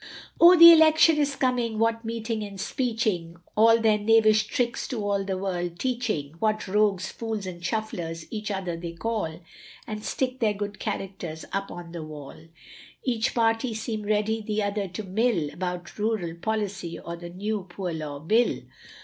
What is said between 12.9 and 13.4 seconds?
Each